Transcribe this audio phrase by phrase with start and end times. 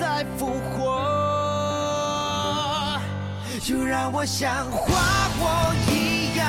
[0.00, 0.98] 再复活
[3.60, 6.46] 就让我像花火一样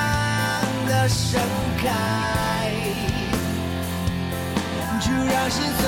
[0.88, 1.38] 的盛
[1.76, 2.70] 开，
[4.98, 5.82] 就让心随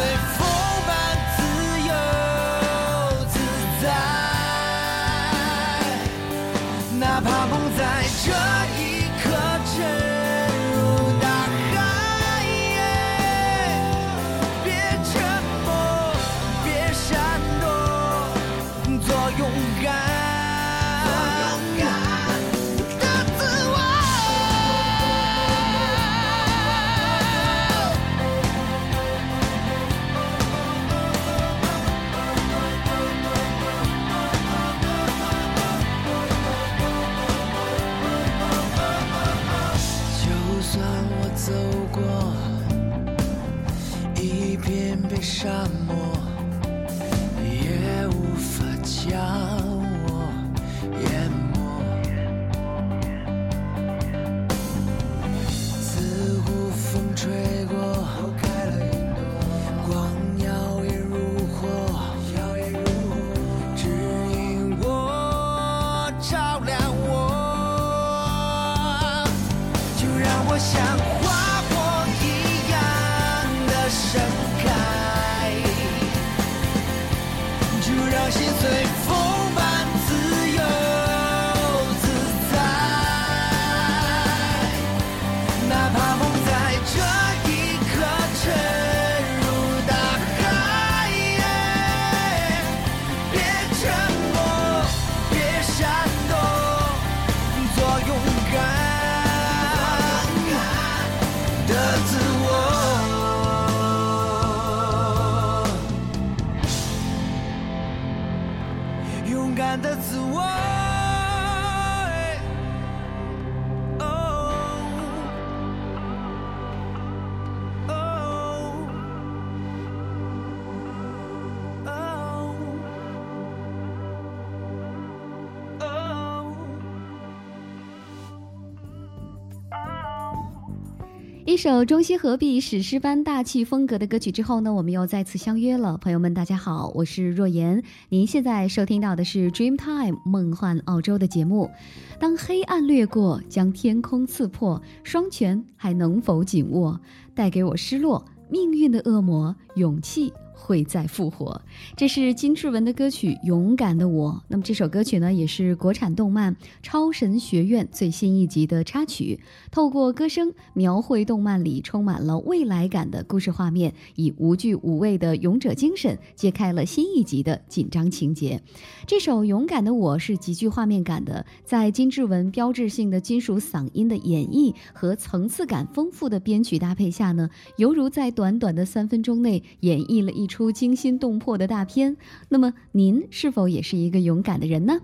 [131.55, 135.97] 一首中西合璧、史诗般大气风格的歌曲之后呢，我们又再次相约了。
[135.99, 137.81] 朋友们，大家好，我是若言。
[138.09, 141.71] 您现在收听到的是《Dreamtime 梦幻澳洲》的节目。
[142.19, 147.01] 当黑暗掠过，将天空刺破，双拳还能否紧握？
[147.37, 150.33] 带给我失落，命运的恶魔，勇气。
[150.55, 151.61] 会再复活，
[151.97, 154.31] 这是金志文的歌曲《勇敢的我》。
[154.49, 159.41] 那么这首歌曲呢，也是国产动漫《超神学院》最新一集的插曲。
[159.73, 168.63] 透过歌声描绘动漫里充满了未来感的故事画面，以无惧无畏的勇者精神揭开了新一集的紧张情节。
[169.07, 180.44] 这首《勇敢的我》是极具画面感的，在金志文标志性的金属嗓音的演绎和层次感丰富的编曲搭配下呢，犹如在短短的三分钟内演绎了一。
[180.45, 182.15] 一出惊心动魄的大片，
[182.51, 185.01] 那么您是否也是一个勇敢的人呢？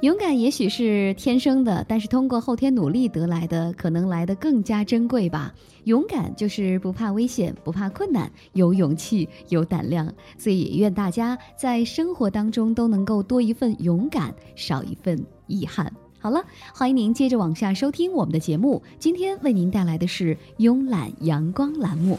[0.00, 5.52] 勇敢也许是天生的，但是通过后天努力得来的，可能来得更加珍贵吧。
[5.84, 10.10] 勇敢就是不怕危险，不怕困难，有勇气，有胆量。
[10.38, 15.92] 所以也愿大家在生活当中都能够多一份勇敢，少一份遗憾。
[16.18, 16.42] 好了，
[16.74, 18.82] 欢迎您接着往下收听我们的节目。
[18.98, 22.18] 今天为您带来的是慵懒阳光栏目。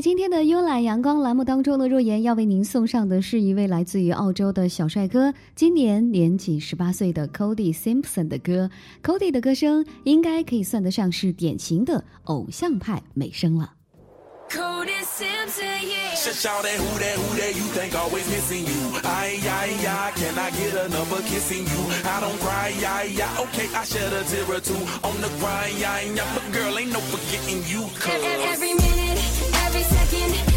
[0.00, 8.70] 今天的慵懒阳光栏目当中呢，若言要为您送上的是一位来自于澳洲的小帅哥，今年年仅十八岁的 Cody Simpson 的歌。
[9.02, 13.74] Cody 的歌声应该可以算得上是典型的偶像派美声了。
[29.80, 30.49] every second.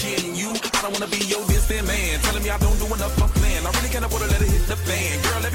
[0.00, 0.50] kid you.
[0.50, 2.20] I don't wanna be your distant man.
[2.20, 3.40] Telling me I don't do enough, I'm.
[3.70, 5.20] I really can't afford to let it hit the fan.
[5.22, 5.49] Girl,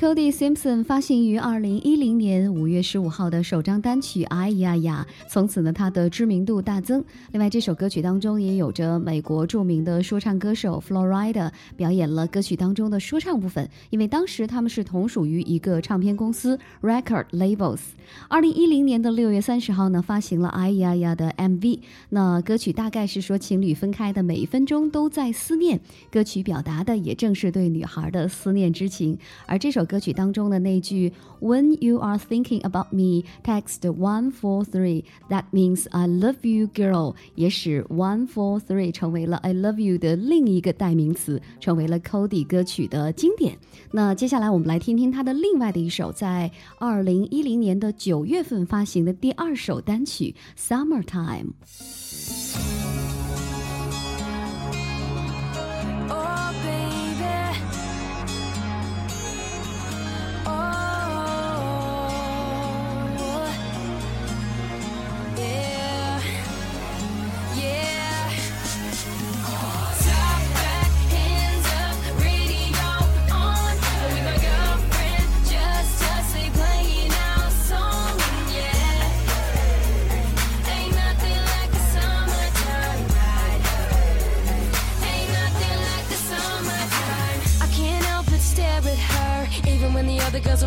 [0.00, 7.04] Cody Simpson 发行于二零一零年五月十五号的首张单曲《哎呀呀》，从此呢，他的知名度大增。
[7.32, 17.80] 另外，这首歌曲当中也有着美国著名的说唱歌手 Florida 表演了歌曲当中的说唱部分，因为当时他们是同属于一个唱片公司 Record Labels。
[18.28, 21.78] 二零一零年的六月三十号呢，发行了《哎呀呀》的 MV。
[22.08, 25.78] 那歌曲大概是说情侣分开的每一分钟都在思念，
[26.10, 29.18] 歌曲表达的也正是对女孩的思念之情。
[29.44, 35.02] 而这首歌曲当中的那句 "When you are thinking about me, text one four three.
[35.28, 41.98] That means I love you, girl." 也使 one four three 成为了 I love you 的另一个代名词，成为了
[41.98, 43.58] Cody 歌曲的经典。
[43.90, 50.36] 那接下来我们来听听他的另外的一首，在二零一零年的九月份发行的第二首单曲
[50.68, 51.46] 《Summertime》。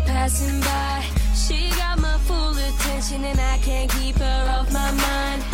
[0.02, 1.04] Passing by.
[1.34, 5.53] She got my full attention and I can't keep her off my mind.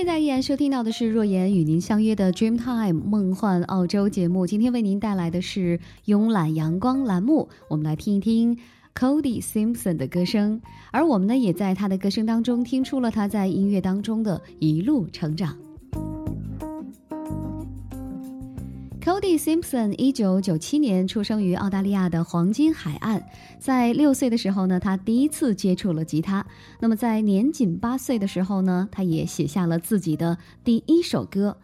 [0.00, 4.46] 现在依然收听到的是若言与您相约的 Dreamtime 梦幻澳洲节目。
[4.46, 8.56] 今天为您带来的是慵懒阳光栏目，我们来听一听
[8.94, 15.58] Cody Simpson 的歌声，而我们呢，也在他的歌声当中听出了他在音乐当中的一路成长。
[19.10, 23.20] Cody Simpson 一九九七年出生于澳大利亚的黄金海岸，
[23.58, 26.46] 在六岁的时候呢，他第一次接触了吉他。
[26.78, 31.56] 那么在年仅八岁的时候呢，他也写下了自己的第一首歌。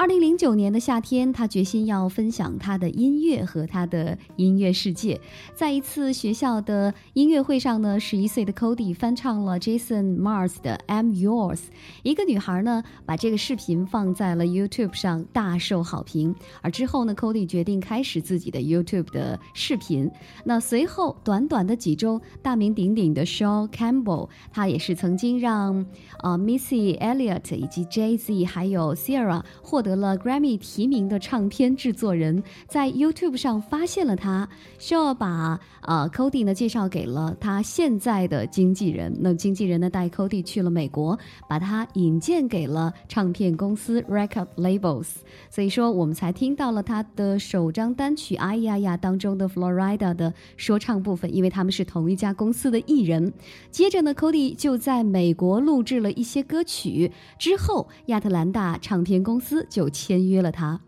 [0.00, 5.20] 二零零九年的夏天，他决心要分享他的音乐和他的音乐世界。
[5.54, 11.56] 在一次学校的音乐会上呢，十一岁的 Cody 翻唱了 Jason Mars 的《I'm Yours》。
[12.02, 16.34] 一个女孩呢，把这个视频放在了 YouTube 上，大受好评。
[16.62, 20.10] 而之后呢，Cody 决定开始自己的 YouTube 的视频。
[20.46, 25.84] 那随后短短的几周，大名鼎鼎的 Shaw Campbell，他也是曾经让
[26.22, 29.89] 呃 Missy Elliott 以及 Jay Z 还有 Sierra 获得。
[29.90, 39.12] 得了 Grammy 提名的唱片制作人，在 YouTube 上发现了他，需要把呃 Cody 呢介绍给了他现在的经纪人。
[39.18, 41.18] 那经纪人呢带 Cody 去了美国，
[41.48, 45.08] 把他引荐给了唱片公司 Record Labels。
[45.50, 53.32] 所以说，我们才听到了他的首张单曲《哎呀呀》当中的 Florida 的说唱部分，因为他们是同一家公司的艺人。
[53.72, 59.79] 接着呢，Cody 就在美国录制了一些歌曲，之后亚特兰大唱片公司就。
[59.80, 60.78] 就签约了他。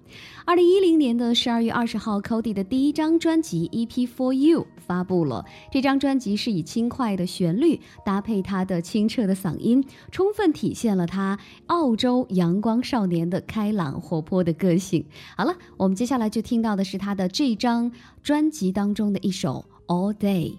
[0.44, 5.46] 二零一零年的十二月二十号，Cody 的第一张专辑《EP for You》发布了。
[5.70, 15.06] 这张专辑是以轻快的旋律搭配他的清澈的嗓音，充分体现了他澳洲阳光少年的开朗活泼的个性。
[15.38, 17.90] 好了，我们接下来就听到的是他的这张
[18.22, 20.58] 专辑当中的一首《All Day》。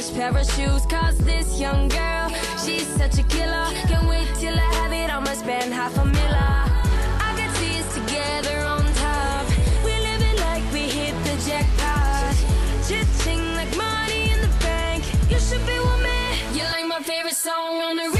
[0.00, 0.86] Fresh pair of shoes.
[0.86, 2.30] Cause this young girl,
[2.64, 3.66] she's such a killer.
[3.88, 6.52] Can't wait till I have it, I'ma spend half a miller.
[7.28, 9.46] I can see us together on top.
[9.84, 9.92] We
[10.46, 12.34] like we hit the jackpot.
[12.88, 15.04] Chit-ching like money in the bank.
[15.30, 16.20] You should be with me.
[16.56, 18.19] You're like my favorite song on the radio.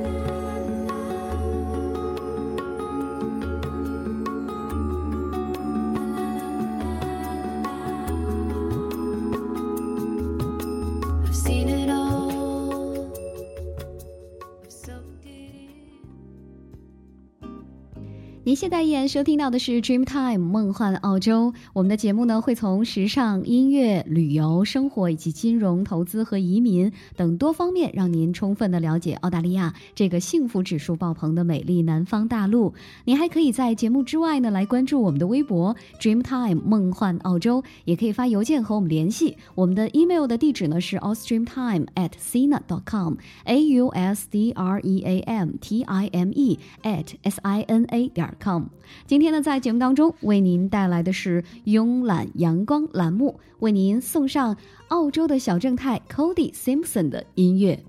[18.51, 21.53] 您现在依然收听到的是 Dreamtime 梦幻澳洲。
[21.71, 32.73] 我们的节目呢，会从时尚、音乐、旅游、生活以及金融、投资和移民等多方面，让您充分的了解澳大利亚这个幸福指数爆棚的美丽南方大陆。
[33.05, 39.37] 您还可以在节目之外呢，来关注我们的微博 Dreamtime 梦幻澳洲，也可以发邮件和我们联系。
[39.55, 46.09] 我们的 email 的地址呢是 Austream time at Sina.com，a u s d r e a m t i
[46.11, 48.35] m e at s i n a 点。
[48.43, 48.63] com，
[49.05, 57.83] 今天呢，在节目当中为您带来的是慵懒阳光栏目，为您送上澳洲的小正太 Cody Simpson 的音乐。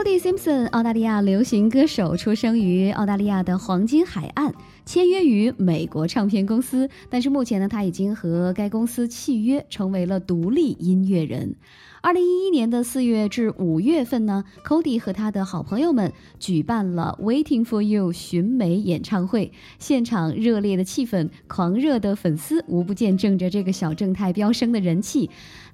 [0.00, 4.54] Cody Simpson，澳大利亚流行歌手，出生于澳大利亚的黄金海岸，
[4.86, 11.54] 签约于美国唱片公司，但是目前呢，他已经和该公司契约，成为了独立音乐人。
[12.00, 25.28] 二零一一年的四月至五月份呢，Cody 和他的好朋友们举办了《Waiting for You》寻美演唱会，现场热烈的气氛、狂热的粉丝，无不见证着这个小正太飙升的人气。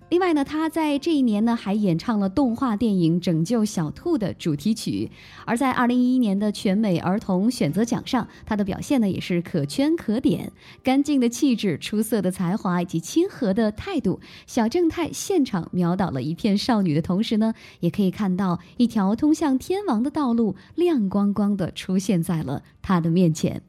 [0.09, 5.11] 另外呢，他在这一年呢还演唱了动画电影《拯救小兔》的主题曲。
[5.45, 10.53] 而在二零一一年的全美儿童选择奖上，他的表现呢也是可圈可点。
[10.85, 23.61] 干净的气质、出色的才华以及亲和的态度，小正太现场秒倒了一片少女的同时呢，也可以看到一条通向天王的道路亮光光的出现在了他的面前。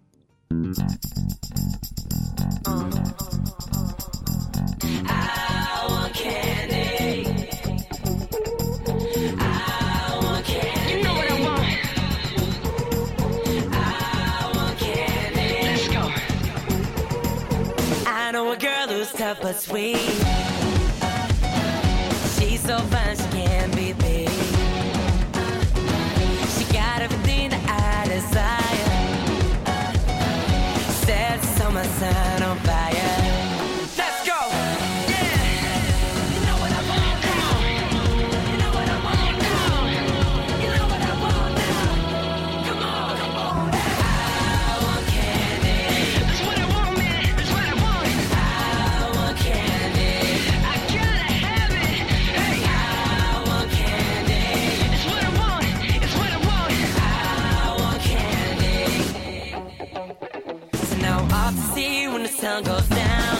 [19.47, 19.97] But sweet.
[22.35, 24.29] She's so fine, she can't be beat.
[26.53, 28.85] She got everything that I desire.
[31.05, 31.83] Sets on my
[62.47, 63.37] sun goes down.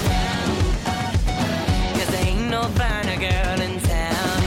[1.95, 4.39] Cause there ain't no finer girl in town.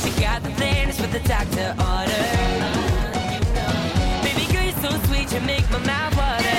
[0.00, 2.24] She got the things with the doctor order.
[4.24, 6.49] Baby, girl, you're so sweet, you make my mouth water.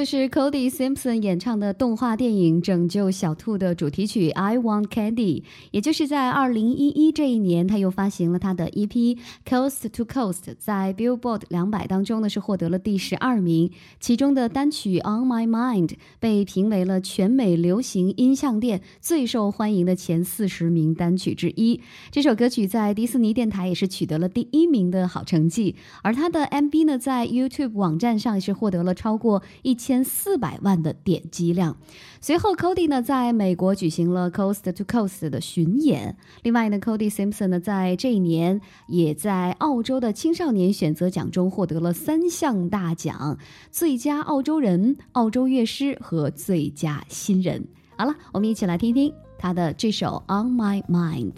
[0.00, 8.88] 这就是 Cody Simpson 演唱的动画电影《拯救小兔》的主题曲《I Want Candy》，也就是在二零一一这一年，他又发行了他的 EP
[9.46, 13.70] 《Coast to Coast》，在 Billboard 两百当中呢是获得了第十二名。
[14.00, 21.78] 其中的单曲《On My Mind》被评为了全美流行音像店最受欢迎的前四十名单曲之一。
[22.10, 31.76] 这首歌曲在迪士尼电台也是取得了第一名的好成绩，而他的 MV 呢在 YouTube 网站上也是获得了超过一千千四百万的点击量。
[32.20, 36.16] 随后，Cody 呢在美国举行了 Coast to Coast 的巡演。
[36.44, 43.36] 另外呢，Cody Simpson 呢在这一年也在澳洲的青少年选择奖中获得了三项大奖：
[43.72, 47.66] 最佳澳洲人、澳洲乐师和最佳新人。
[47.96, 51.32] 好了，我们一起来听听他的这首《On My Mind》。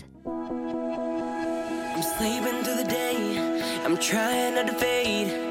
[1.95, 3.41] I'm sleeping to the day.
[3.87, 5.42] I'm trying not to fade.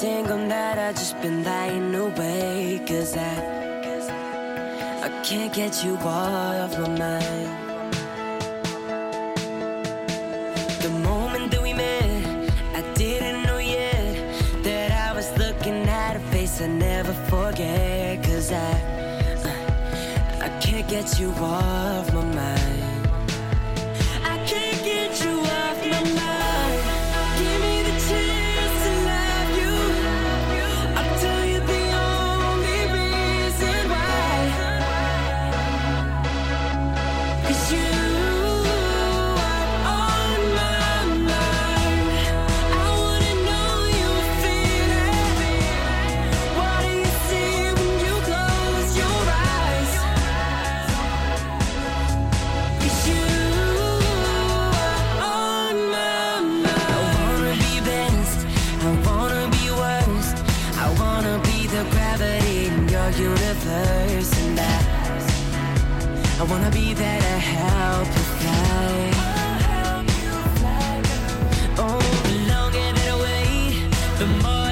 [0.00, 2.84] Single night I just been lying awake.
[2.88, 3.34] Cause I,
[5.04, 7.50] I can't get you off my mind.
[10.82, 14.16] The moment that we met, I didn't know yet
[14.64, 18.20] that I was looking at a face I never forget.
[18.24, 18.72] Cause I,
[20.42, 22.12] I can't get you off
[63.10, 64.62] your universe, and I,
[66.40, 69.10] I wanna be there to help you fly.
[71.76, 73.74] Oh, the longer that I wait,
[74.18, 74.63] the more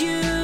[0.00, 0.41] you.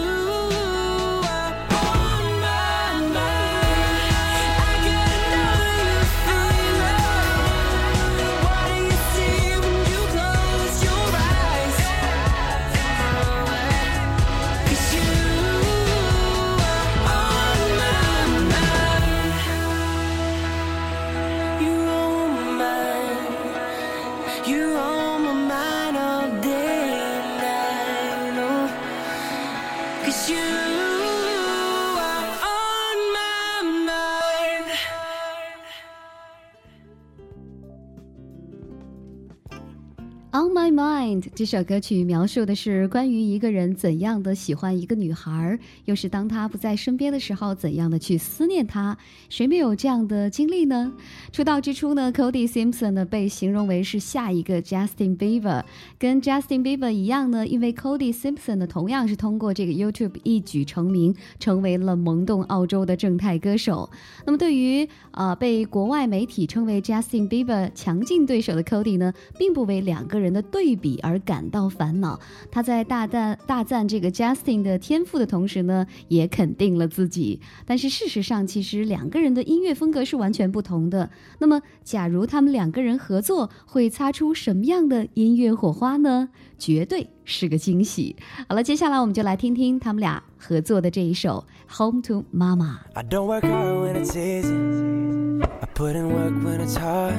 [41.38, 48.98] 这首歌曲描述的是关于一个人怎样的喜欢一个女孩，又是当她不在身边的时候，怎样的去思念她。
[49.29, 50.92] 谁没有这样的经历呢？
[51.31, 55.62] 出道之初呢，Cody Simpson 呢被形容为是下一个 Justin Bieber，
[55.96, 63.88] 跟 Justin Bieber 一样呢，因为 Cody Simpson 呢同样是通过这个 YouTube 一举成名，成为了萌动澳洲的正太歌手。
[64.27, 72.18] 那么对于呃被国外媒体称为 Justin Bieber 强劲对手的 Cody 呢，并不为两个人的对比而感到烦恼。
[72.50, 77.42] 他在大赞大赞这个 Justin 的天赋的同时呢，也肯定了自己。
[77.66, 81.10] 但是事实上，其实两个人的音乐风格是完全不同的。
[81.38, 86.30] 那么，假如他们两个人合作，会擦出什么样的音乐火花呢？
[86.56, 88.16] 绝对是个惊喜。
[88.48, 91.44] 好了，接下来我们就来听听他们俩合作的这一首
[91.78, 92.78] 《Home to Mama》。
[92.94, 95.44] I don't work hard when it's easy.
[95.60, 97.14] I put in work when it's hard.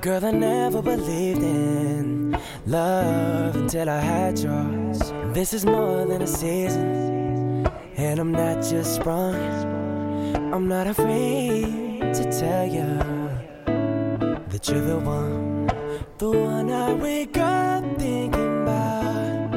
[0.00, 2.25] Girl, I never believed in
[2.66, 4.98] love until I had yours.
[5.32, 9.36] This is more than a season, and I'm not just sprung.
[10.52, 12.98] I'm not afraid to tell you
[14.48, 15.70] that you're the one,
[16.18, 19.50] the one I wake up thinking about.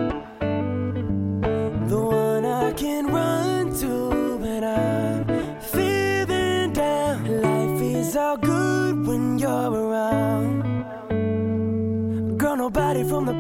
[1.90, 7.42] The one I can run to when I'm feeling down.
[7.42, 10.49] Life is all good when you're around.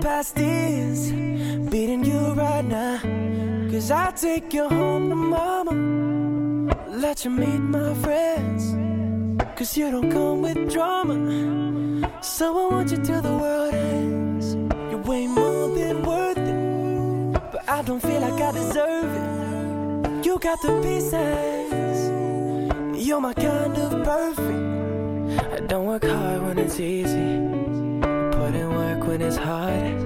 [0.09, 1.11] Past is
[1.69, 2.99] beating you right now.
[3.71, 5.73] Cause I'll take you home to mama.
[6.87, 8.61] Let you meet my friends.
[9.57, 11.15] Cause you don't come with drama.
[12.21, 14.55] So I want you till the world ends.
[14.89, 16.59] You're way more than worth it
[17.51, 20.25] but I don't feel like I deserve it.
[20.25, 21.99] You got the pieces,
[23.05, 24.63] you're my kind of perfect.
[25.55, 27.27] I don't work hard when it's easy,
[29.09, 29.99] when it's hard.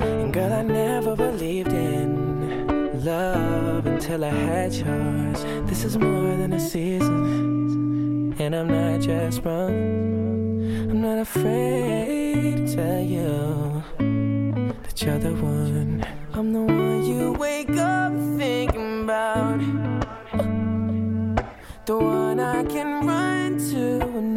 [0.00, 5.44] And girl, I never believed in love until I had yours.
[5.68, 9.76] This is more than a season, and I'm not just wrong.
[10.90, 13.82] I'm not afraid to tell you
[14.84, 16.02] that you're the one.
[16.32, 19.60] I'm the one you wake up thinking about.
[21.84, 24.34] The one I can run to when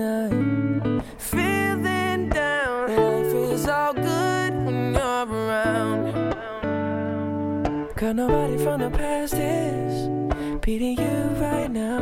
[8.03, 11.99] Cause nobody from the past is beating you right now.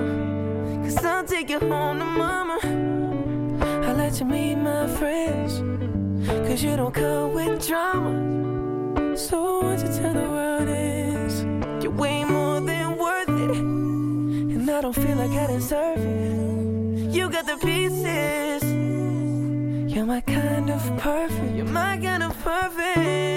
[0.81, 2.57] Cause I'll take you home to mama.
[3.85, 5.59] I'll let you meet my friends.
[6.47, 9.15] Cause you don't come with drama.
[9.15, 11.43] So what you tell the world is
[11.83, 17.29] You're way more than worth it And I don't feel like I deserve it You
[17.29, 18.63] got the pieces
[19.93, 23.30] You're my kind of perfect You're my kind of perfect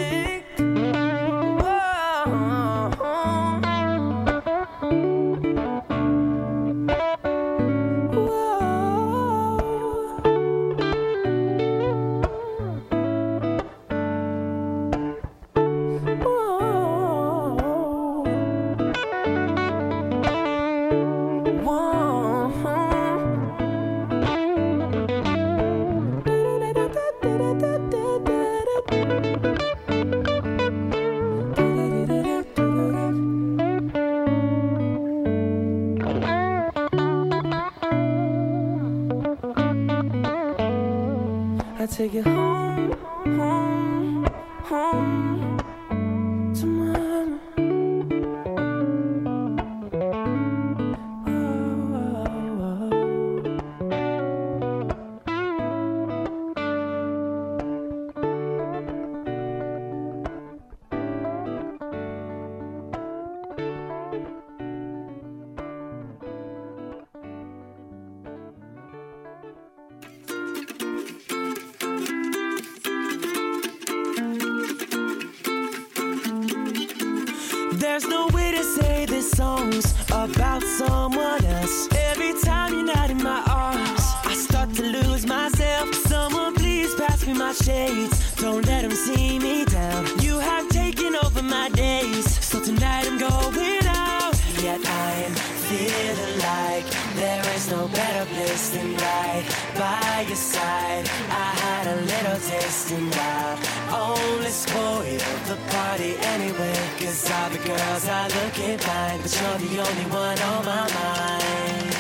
[77.85, 81.87] There's no way to say this song's about someone else.
[81.93, 85.95] Every time you're not in my arms, I start to lose myself.
[85.95, 88.35] Someone please pass me my shades.
[88.37, 90.07] Don't let them see me down.
[90.21, 92.25] You have taken over my days.
[92.43, 94.35] So tonight I'm going out.
[94.63, 95.33] Yet I'm
[95.69, 101.07] feeling like there is no better place than right by your side.
[101.31, 103.59] I had a little taste and I
[103.93, 106.77] only spoiled the party anyway.
[106.99, 111.95] Cause all the girls are looking fine, but you're the only one on my mind.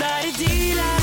[0.00, 0.94] La di dee la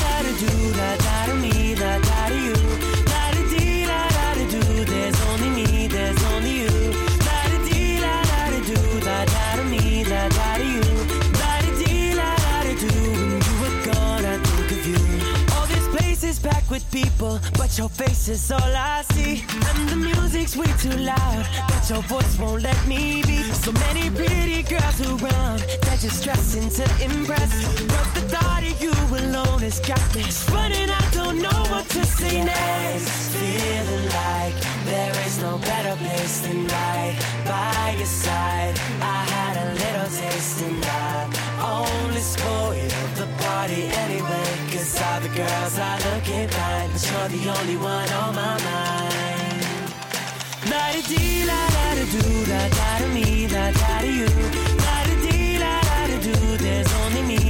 [16.72, 19.44] with people, but your face is all I see.
[19.76, 21.44] And the music's way too loud.
[21.68, 23.42] But your voice won't let me be.
[23.64, 25.60] So many pretty girls around.
[25.82, 27.52] They're just dressing to impress.
[27.92, 30.88] But the thought of you alone has got me running.
[30.88, 33.08] I don't know what to say next.
[33.36, 34.56] Feeling like
[34.86, 38.74] there is no better place than right by your side.
[39.02, 42.90] I had a little taste and I only spoiled
[43.20, 44.48] the party anyway.
[44.72, 49.62] Cause all the girls are looking fine, but you're the only one on my mind.
[50.70, 54.30] La da dee la da da do, la da da me, la da da you.
[54.86, 57.41] La da dee la da da do, there's only me,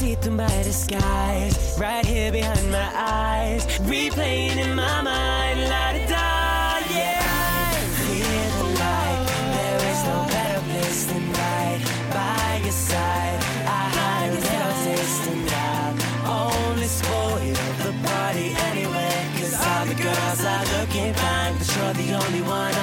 [0.00, 6.06] See through my disguise, right here behind my eyes, replaying in my mind, la da
[6.08, 7.70] da, yeah.
[8.00, 9.26] Feeling like
[9.56, 11.80] there is no better place than right
[12.16, 13.40] by your side.
[13.68, 15.96] I had a little taste and I'm
[16.48, 19.16] only spoiled the party anyway.
[19.36, 22.74] Cause all the girls are looking fine, but you're the only one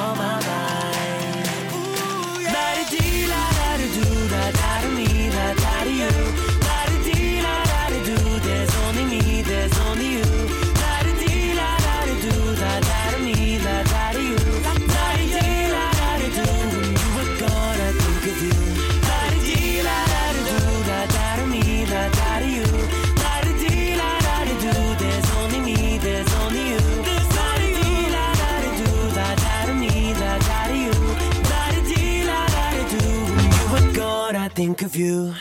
[34.95, 35.33] you.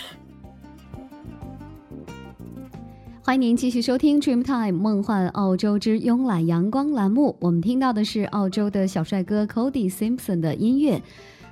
[3.22, 7.36] 欢迎您继续收听 Dreamtime 梦幻澳洲之慵懒阳光栏目。
[7.40, 11.02] 我们听到的是澳洲的小帅哥 Cody Simpson 的音乐。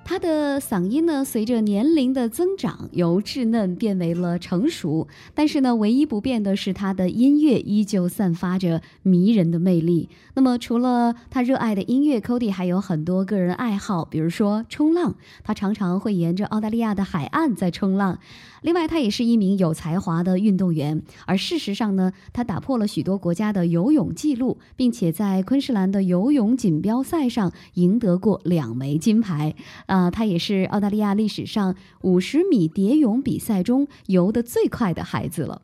[0.04, 5.08] 他的嗓音呢，随着年龄的增长，由稚嫩变为了成熟。
[5.34, 10.10] 但是呢，唯一不变的是他的音乐依旧散发着迷人的魅力。
[10.34, 18.18] 那么，除了他热爱的音乐，Cody 还有很多个人爱好，比如说冲浪，他常常会沿着澳大利亚的海岸在冲浪。
[18.64, 29.54] 另外，他也是一名有才华的运动员，而事实上呢，他打破了许多国家的游泳记录，并且在昆士兰的游泳锦标赛上赢得过两枚金牌。
[29.84, 35.60] 啊、他也是澳大利亚历史上五十米蝶泳比赛中游得最快的孩子了。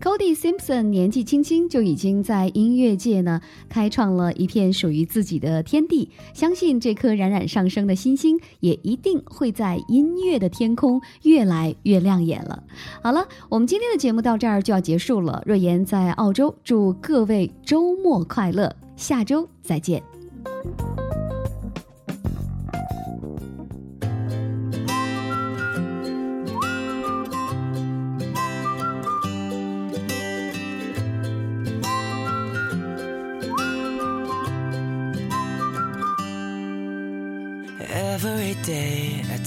[0.00, 12.62] Cody Simpson 年纪轻轻就已经在音乐界呢开创了一片属于自己的天地，相信这颗冉冉上升的新星也一定会在音乐的天空越来越亮眼了。
[13.02, 15.42] 好了，我们今天的节目到这儿就要结束了。
[15.46, 20.02] 若言在澳洲，祝各位周末快乐，下周再见。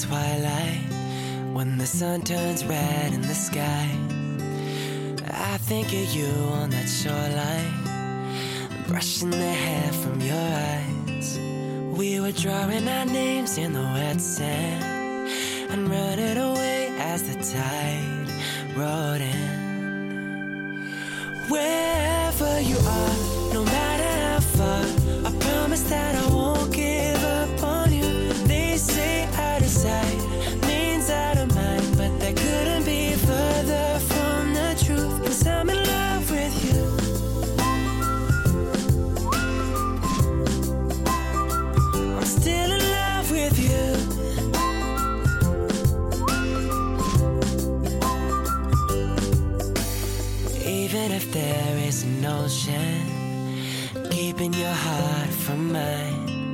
[0.06, 0.82] Twilight,
[1.54, 3.90] when the sun turns red in the sky,
[5.32, 7.84] I think of you on that shoreline,
[8.88, 11.40] brushing the hair from your eyes.
[11.98, 14.84] We were drawing our names in the wet sand
[15.70, 18.30] and running away as the tide
[18.78, 19.60] rolled in.
[21.50, 23.18] Wherever you are,
[23.54, 24.86] no matter how far,
[25.26, 26.16] I promise that
[54.70, 56.54] your heart from mine,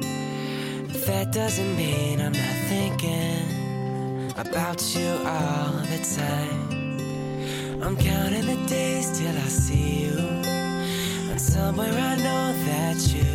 [1.06, 7.82] that doesn't mean I'm not thinking about you all the time.
[7.84, 10.18] I'm counting the days till I see you,
[11.30, 13.35] and somewhere I know that you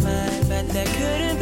[0.73, 1.40] that couldn't